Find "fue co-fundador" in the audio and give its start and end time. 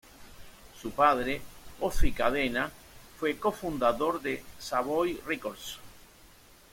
3.19-4.19